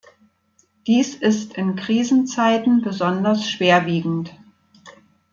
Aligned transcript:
Dies 0.87 1.13
ist 1.13 1.53
in 1.59 1.75
Krisenzeiten 1.75 2.81
besonders 2.81 3.47
schwerwiegend. 3.47 4.31